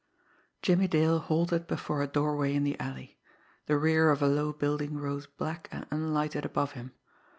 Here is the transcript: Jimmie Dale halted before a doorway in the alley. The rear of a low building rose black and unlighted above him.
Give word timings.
Jimmie 0.63 0.87
Dale 0.87 1.19
halted 1.19 1.67
before 1.67 2.01
a 2.01 2.07
doorway 2.07 2.55
in 2.55 2.63
the 2.63 2.75
alley. 2.79 3.19
The 3.67 3.77
rear 3.77 4.09
of 4.09 4.23
a 4.23 4.27
low 4.27 4.51
building 4.51 4.97
rose 4.97 5.27
black 5.27 5.69
and 5.71 5.85
unlighted 5.91 6.43
above 6.43 6.71
him. 6.71 6.93